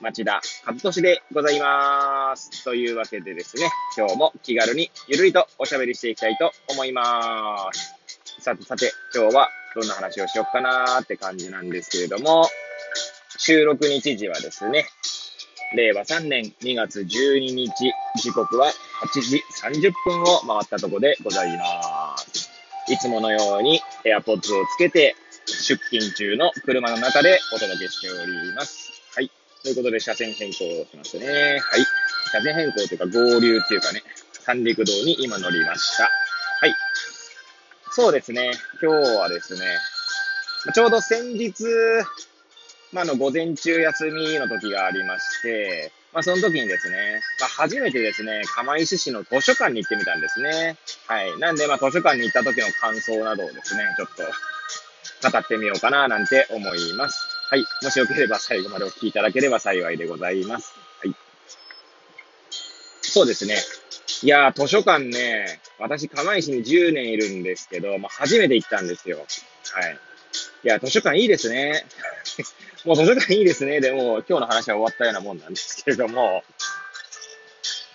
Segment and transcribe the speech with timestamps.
[0.00, 2.64] 町田和俊でございます。
[2.64, 7.94] というわけでですね、今日も気軽にゆるりとおしゃべりしていきたいと思います。
[8.40, 12.48] さてさて、今日はどんな話をしよっかなーって感じなんですけれども、
[13.38, 14.86] 収録日時はですね、
[15.76, 18.72] 令和3年2月12日、時刻は
[19.12, 22.50] 8時30分を回ったとこでございまーす。
[22.88, 25.14] いつものように AirPods をつけて
[25.46, 28.97] 出勤中の車の中でお届けしております。
[29.58, 29.62] はい。
[29.64, 31.26] ということで、車線変更しますね。
[31.26, 31.84] はい。
[32.30, 36.04] 車線変更というか合流っていうかね、三陸道に今乗りました。
[36.04, 36.08] は
[36.66, 36.74] い。
[37.92, 38.52] そうですね。
[38.82, 39.60] 今日はですね、
[40.74, 41.64] ちょうど先日、
[42.92, 50.76] まあ、の、午前中休みの時がありまして、まあ、その時にですね、まあ、初めてですね、釜石市の図書館に行ってみたんですね。
[51.06, 51.38] はい。
[51.38, 54.08] なんで、まあ、図書館に行った時の感想などをですね、ちょっ
[55.22, 57.37] と語ってみようかな、なんて思います。
[57.50, 57.64] はい。
[57.82, 60.74] もしよければ最後までお聞きいただければ幸いでございます。
[61.00, 61.14] はい。
[63.00, 63.56] そうですね。
[64.22, 69.16] いやー、図書館ね、私、釜石に10年いるんですけど、まあ、初めて行ったんですよ。
[69.18, 69.22] は
[69.88, 69.98] い。
[70.62, 71.86] いや、図書館いいですね。
[72.84, 73.80] もう図書館いいですね。
[73.80, 76.44] でも、今日の話は終わったようなもんなんですけれども、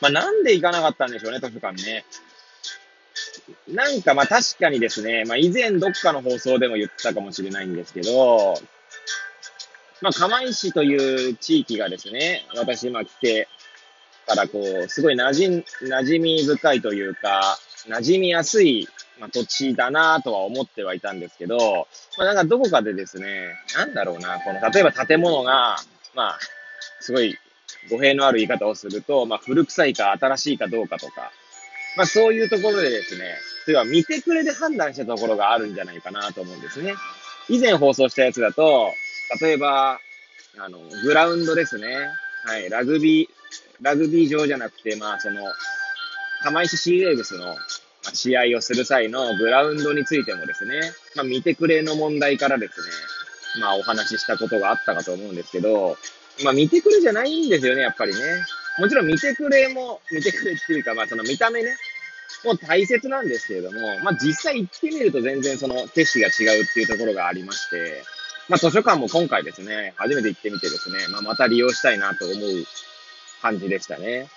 [0.00, 2.06] まあ、なんで行かなかったんでしょうね、図書館ね。
[3.68, 8.54] なんかまあ確かにですね、まあ以前どっかの放送でも言ったかもしれないんですけど、
[10.02, 13.48] まあ釜石という地域がですね、私今来て
[14.26, 18.88] からこう、すごい馴染、馴染み深いというか、馴染みやすい
[19.22, 21.86] まあ、土地だなとは思ってはいたんですけど、
[22.18, 25.76] まあ、なんかどこかでですね、なんだろうな、この、例えば建物が、
[26.14, 26.38] まあ、
[27.00, 27.38] すごい
[27.88, 31.30] 語弊のある言い方をすると、まあ、古臭いか新しいかどうかとか、
[31.96, 33.24] まあ、そういうところでですね、
[33.68, 36.94] では見てくれで判断したところがあるんじゃないかなと思うんですね。
[37.48, 38.92] 以前放送したやつだと、
[39.40, 40.00] 例えば、
[40.58, 42.08] あの、グラウンドですね。
[42.44, 43.28] はい、ラグビー、
[43.80, 45.42] ラグビー場じゃなくて、まあ、その、
[46.42, 47.56] 釜石シーウェーブスの
[48.12, 50.80] 試合をする際のグラウンドについてもですね、
[51.14, 52.86] まあ、見てくれの問題からですね、
[53.60, 55.96] まあ、お話ししたことがあったかと思うんですけど、
[56.44, 58.20] まあ、見てくれじゃないんですよね、やっぱりね。
[58.78, 61.76] もちろん見てくれも、見てくれっていうか、まあ、その見た目ね、
[62.44, 68.02] もう大切なんですけれども、まあ、実際行ってみると全然その景色が違うっていうところがありまして、
[68.48, 72.38] まあ、図書館も今回ですね、初めて行ってみてですね、まあ、また利用したいなと思う
[73.40, 74.28] 感じでしたね。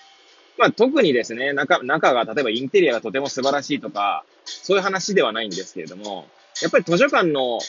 [0.57, 6.27] まあ、特にですね、中、中が、例えばインテリアがとても素晴らしいとか、そういう話ではないんですけれども、
[6.61, 7.59] やっぱり図書館の、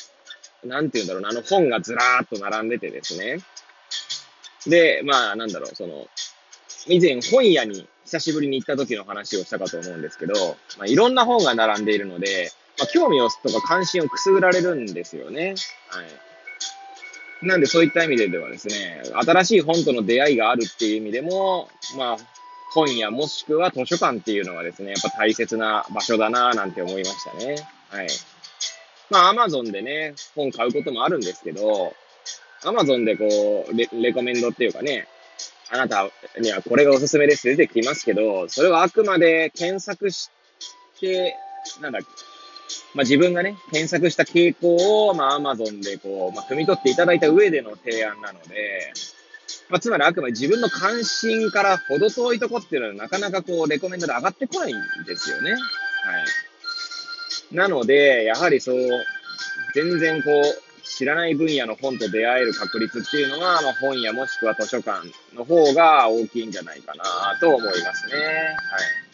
[0.65, 3.39] なんて言うんだろうな、あの本がずらーっと並んでてですね。
[4.67, 6.07] で、まあ、なんだろう、その、
[6.87, 10.35] 以前本屋に久しぶりに行った時の話をしたかと思うんですけど、
[10.79, 15.55] まあ、いろんな本が並んでいるので、まあ、興味をとか関心をくすぐられるんですよね。
[15.89, 17.47] はい。
[17.47, 22.17] なんでそういった意味でではですね、新しい本との出会いがあるっていう意味でも、まあ、
[22.73, 27.57] 本屋もしくは図書館っていうのはですね、やっぱ大切な場所だなぁなんて思いましたね。
[27.91, 28.09] はい。
[29.11, 31.95] まあ、アマゾンでね、本買うこともあるんですけど、
[32.65, 35.07] アマゾンでこうレ、レコメンドっていうかね、
[35.71, 36.11] あなた
[36.41, 40.31] にはこれがおすすめですって出てきますけど、それはあくまで検索し
[41.01, 41.37] て、
[41.81, 42.09] なんだっけ、
[42.97, 48.93] まあ、自分がね、検索した傾向を、まあ、アマゾンでこう、まあ、汲み取っていただいた上での提案なので、
[49.69, 55.53] まあ、つまりあくまで自分の関心から程遠いとこっていうのはなかなかこう、レコメンドで上がってこないんですよね。
[55.53, 55.61] はい。
[57.55, 58.77] なので、やはりそう、
[59.75, 68.15] 全然こう、知らない分野の本と出会える確率っていうのが、まあ、本屋もしくは図書館の方が大きいんじゃないかなと思いますね。
[68.15, 69.06] はい。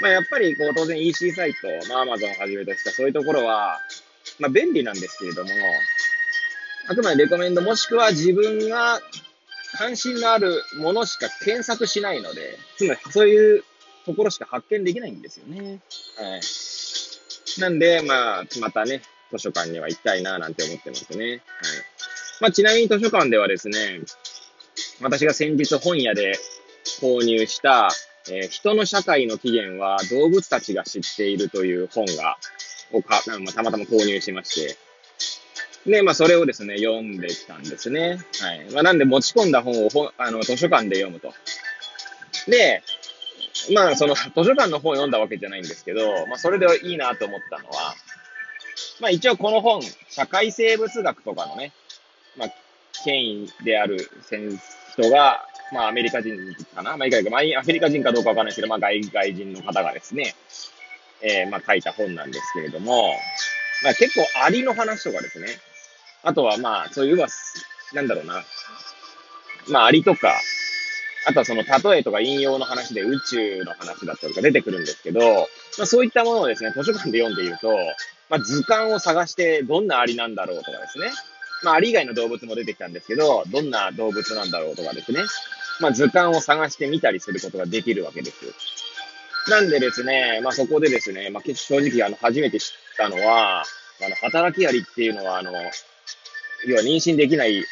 [0.00, 3.78] まあ、やっぱりこう当然 EC サイト、まあ、Amazon をはじめとしたそういうところは、
[4.38, 5.50] まあ、便利なんですけれども、
[6.88, 9.00] あくまでレコメンドもしくは自分が
[9.76, 13.64] 関心のあるものしか検索しないので、つまりそういう
[14.04, 15.80] ところしか発見できないんですよね。
[16.16, 16.40] はい。
[17.60, 19.02] なんで、まあ、またね、
[19.32, 21.26] 図書館には行きたいななんて思ってますね。
[21.26, 21.40] はい。
[22.40, 24.00] まあ、ちなみに図書館ではですね、
[25.00, 26.38] 私が先日本屋で
[27.00, 27.88] 購入した、
[28.30, 32.36] えー、人の社会の起源は動物たちが知っているという本が、
[32.92, 34.76] をか、まあ、たまたま購入しまして、
[35.90, 38.18] で、まあ、それをですね、読んできたんですね。
[38.40, 38.72] はい。
[38.72, 41.32] まあ、なんで持ち込んだ本をほあの図書館で読むと。
[42.48, 42.82] で、
[43.72, 47.94] まあ、その図書館の本を読んだわけじゃないんですけど、まあ、それでいいなと思ったのは、
[49.00, 51.72] まあ、一応この本、社会生物学とかのね、
[52.36, 52.48] まあ、
[53.04, 54.58] 権威である先
[54.98, 56.36] 人が、まあ、アメリカ人
[56.74, 60.34] かな、まあ、いかまあ、アメリカ人かどうかわからないですけど、まあ、外外人の方がですね、
[61.22, 63.12] えー、まあ、書いた本なんですけれども、
[63.82, 65.48] まあ、結構アリの話とかですね、
[66.22, 67.26] あとはまあ、そういう、
[67.94, 68.44] なんだろうな、
[69.68, 70.32] まあ、アリとか、
[71.28, 75.48] あとはその例えとか引用の話で宇宙の話だったりとか出てくるんですけど、
[75.78, 77.76] まあ、そういったものをですね、図書館で読んでいると、
[78.28, 81.10] まあ、図鑑を探してどんなアリなんだろうとかですね、
[81.64, 85.20] まあ、アリ以外の動物も出てきたんですけど、どんな動物なんだろうとかですね、
[85.80, 88.36] まあ、図鑑を探してみたりすることができるわけです。
[89.48, 95.52] なんでですね、まあ、そこでですね、まあ、正直、あの、初めて知ったのは、あの、働きアリっていうのは、あの、
[96.66, 97.64] 要は妊娠できない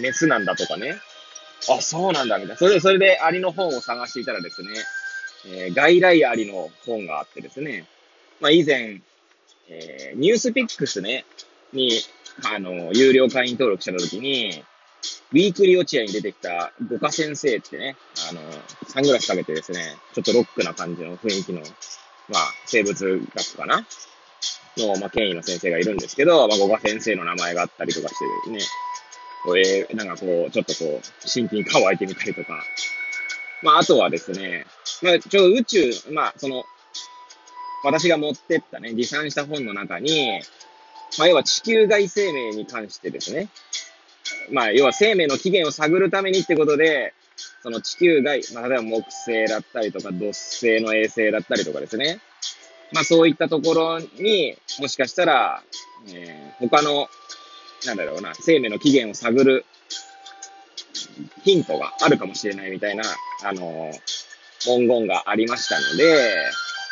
[0.00, 0.96] メスなんだとかね。
[1.68, 2.56] あ、そうなんだ、みたいな。
[2.56, 4.68] それで、それでアリの本を探していたらですね、
[5.46, 7.86] えー、外来アリの本があってですね、
[8.40, 9.00] まあ、以前、
[9.68, 11.24] えー、ニュースピックスね、
[11.72, 11.90] に、
[12.44, 14.62] あの、有料会員登録したときに、
[15.32, 17.96] ウィークリー落合に出てきた五花先生ってね、
[18.30, 18.40] あの、
[18.88, 21.60] サングラスかけてですね、ちょっとロックな感じの雰囲気の、
[22.28, 23.86] まあ、生物学かな
[24.78, 28.14] の、まあ、権威の先生がいるんですけど、まあ、五花先生の名前があったりとかし
[28.44, 28.60] てね、
[29.44, 32.62] これ、なんかこう、ちょっとこう、新規に乾いてみたりとか、
[33.62, 34.66] まあ、あとはですね、
[35.02, 36.64] まあ、ちょ宇宙、まあ、その、
[37.84, 40.40] 私が持ってったね、持参した本の中に、
[41.18, 43.48] まあ、要は地球外生命に関してですね、
[44.50, 47.14] まあ、要は生命の起源を探るためにってことで、
[47.62, 52.20] その地球外、まあ、例えば木星だったりとか、土星の衛星だったりとかですね。
[52.92, 55.62] まあ、そういったところに、もしかしたら、
[56.08, 57.08] えー、他の、
[57.86, 59.64] なんだろうな、生命の起源を探る
[61.42, 63.04] ヒントがあるかもしれないみたいな、
[63.44, 63.92] あのー、
[64.66, 66.36] 文言がありましたので、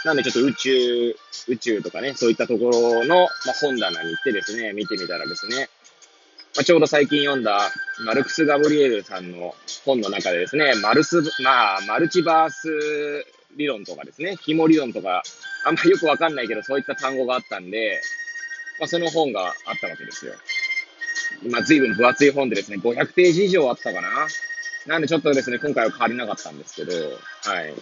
[0.05, 1.17] なんでちょっと宇宙、
[1.49, 3.29] 宇宙とかね、そういったところの、まあ、
[3.61, 5.69] 本棚に行ってですね、見てみたらですね、
[6.57, 7.71] まあ、ちょうど最近読んだ
[8.07, 9.55] マルクス・ガブリエルさんの
[9.85, 13.27] 本の中でですね、マルス、まあ、マルチバース
[13.57, 15.23] 理論とかですね、紐理論とか、
[15.67, 18.01] あんまりよくわかんないけど、そういった単語があったんで、
[18.81, 20.33] まあ、その本があったわけですよ。
[21.51, 24.09] まあ、随分分厚い本でですね、500ページ以上あったかな。
[24.87, 27.75] なんでちょっとですね、今回は変わりなかったんですけど、はい。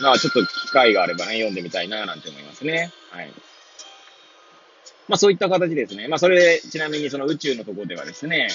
[0.00, 2.90] まあ、ちょっと機会があればね、読んでみたいな、なんて思いますね。
[3.10, 3.30] はい。
[5.08, 6.08] まあそういった形ですね。
[6.08, 8.48] まあそれで、ちなみにその宇宙のところではですね、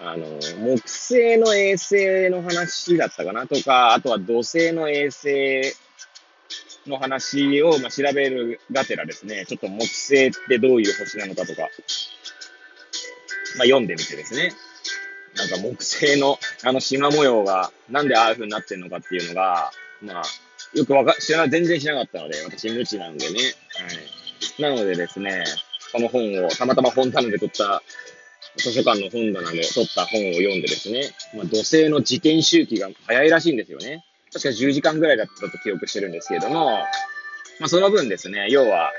[0.00, 0.26] あの、
[0.58, 5.62] 木星の衛星の話だったかなとか、あとは土星の衛星
[6.86, 11.68] の話をまあ調べるがてらですね、ちょっと木星ってどういう星なのかとか、まあ
[13.64, 14.52] 読んでみてですね、
[15.36, 19.70] なんか木星のあの縞模様がなんでああいう風になってるのかっていうのが、
[20.02, 20.22] まあ、
[20.74, 23.40] よくわか、知らない、全然知らなかったので、私無知なんでね。
[24.58, 24.62] はい。
[24.62, 25.44] なのでですね、
[25.92, 27.82] この本を、たまたま本棚で撮った、
[28.56, 34.04] 図書館の本棚で撮った本を読んでですね、まあ、土星の自転周期が早いらしいんですよね。
[34.32, 36.70] 確か10時間ぐらいだったと記憶してるんですけれども、
[37.60, 38.92] まあ、その分ですね、要は、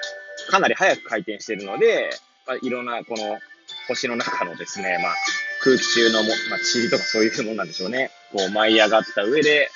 [0.50, 2.10] かなり早く回転してるので、
[2.48, 3.40] まあ、いろんなこの
[3.88, 5.16] 星の中のですね、まあ、
[5.64, 8.12] 空気中のも、まあ、塵とかそういうもんなんでしょうね。
[8.32, 9.70] こう舞い上がった上で、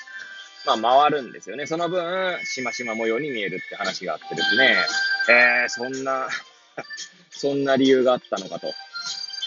[0.66, 1.66] まあ、回るんですよね。
[1.66, 4.76] その分、しましま模様に見えるって話があってですね、
[5.30, 6.28] えー、そんな
[7.30, 8.66] そんな理由があったのかと、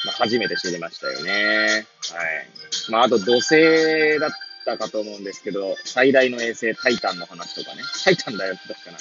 [0.06, 1.86] まあ、初めて知りましたよね。
[2.14, 2.48] はい。
[2.90, 4.32] まあ、あと土星だっ
[4.66, 7.84] たかと思うんですけど、最大の衛星タイタンの話とかね。
[8.04, 8.98] タイタンだよって確かな。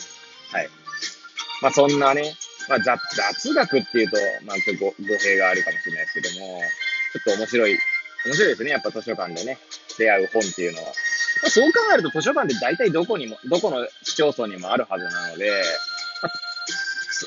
[0.58, 0.70] はい。
[1.62, 2.34] まあ、そんなね、
[2.68, 6.62] まあ、雑学っていうと、まあ、結構語弊があるかもしれないですけども、
[7.12, 7.78] ちょっと面白い、
[8.26, 8.70] 面白いですね。
[8.70, 9.58] やっぱ図書館でね、
[9.98, 10.84] 出会う本っていうのは。
[10.84, 10.92] ま
[11.46, 15.50] あ、そう考えると図書館って大体どこにも、どこの市町村にもあるはずなので、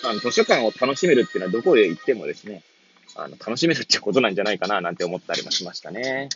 [0.04, 2.64] あの、図書館を楽しめるっていうのはどこへ行ってもですね、
[3.16, 6.30] あの、楽しめるってことなんじゃないかな、なんて思ったりもしましたね。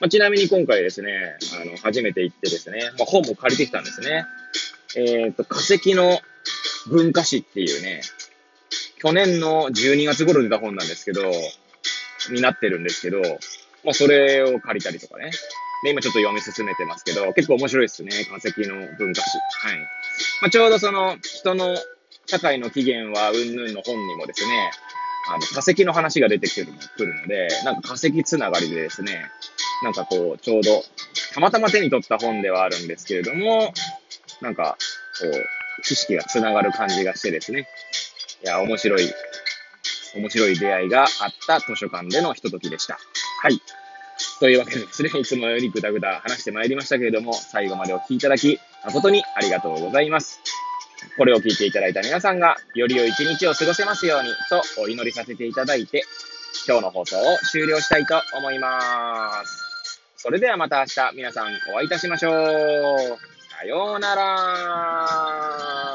[0.00, 4.24] まあ、ちなみに今回ですね、あの、初めて行ってですね、まあ、本も借りてきたんですね。
[4.96, 6.20] えっ、ー、と、化石の
[6.88, 8.02] 文化史っていうね、
[9.00, 11.30] 去年の12月頃出た本なんですけど、
[12.30, 13.20] になってるんですけど、
[13.84, 15.30] まあ、それを借りたりとかね。
[15.84, 18.10] で、今ちょっと読み進めてますけど、結構面白いですね。
[18.24, 19.38] 化石の文化史。
[19.66, 19.78] はい。
[20.42, 21.76] まあ、ちょうどその人の
[22.30, 24.70] 社会の起源はうんぬんの本にもですね、
[25.28, 29.20] あの、化石の話が出てくるくるので、なんか化石つながりでですね、
[29.82, 30.84] なんかこう、ちょうど、
[31.34, 33.74] たまたま手に取った本ではあるんですけれども、
[34.40, 34.78] なんか、
[35.20, 37.66] こう、知識がつながる感じがしてですね、
[38.44, 39.12] いや、面白い、
[40.14, 41.08] 面白い出会いがあっ
[41.46, 42.98] た図書館でのひとときでした。
[43.42, 43.60] はい。
[44.38, 50.40] というわけでですね、いつもよりぐだぐだ話してまいりましたけれども、最後までお聞きいただき、誠にありがとうございます。
[51.20, 56.02] これを聞いていただいた皆さんが、より良い一日を過ごせますように、とお祈りさせていただいて、
[56.66, 60.00] 今日の放送を終了したいと思います。
[60.16, 62.34] それではまた明日皆さんお会いいたしましょう。
[63.50, 65.89] さようなら。